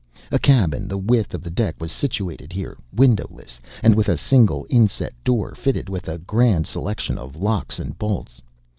[0.31, 4.65] A cabin, the width of the deck, was situated here, windowless and with a single
[4.67, 8.41] inset door fitted with a grand selection of locks and bolts.